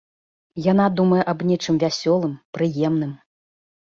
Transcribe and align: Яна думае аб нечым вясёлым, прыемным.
Яна 0.71 0.85
думае 0.99 1.19
аб 1.33 1.43
нечым 1.51 1.75
вясёлым, 1.85 2.33
прыемным. 2.59 3.13